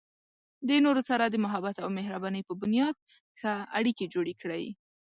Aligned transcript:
د 0.67 0.69
نورو 0.85 1.01
سره 1.09 1.23
د 1.27 1.35
محبت 1.45 1.75
او 1.83 1.89
مهربانۍ 1.97 2.41
په 2.45 2.53
بنیاد 2.61 2.95
ښه 3.39 3.53
اړیکې 3.77 4.05
جوړې 4.13 4.33
کړئ. 4.41 4.65